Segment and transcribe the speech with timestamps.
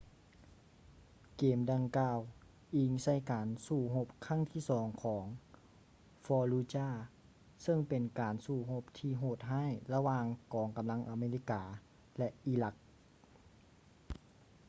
[1.35, 2.19] ເກມດັ່ງກ່າວ
[2.77, 5.25] ອີງໃສ່ການສູ້ຮົບຄັ້ງທີສອງຂອງ
[6.25, 6.93] fallujah
[7.61, 11.63] ເຊິ່ງເປັນການສູ້ຮົບທີ່ໂຫດຮ້າຍລະຫວ່າງກອງກຳລັງອາເມລິກາ
[12.17, 12.75] ແລະ ອີຣັກ